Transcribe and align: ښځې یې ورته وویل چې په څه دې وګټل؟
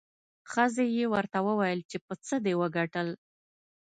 ښځې 0.51 0.85
یې 0.97 1.05
ورته 1.13 1.39
وویل 1.47 1.79
چې 1.89 1.97
په 2.05 2.13
څه 2.25 2.35
دې 2.45 2.53
وګټل؟ 2.61 3.09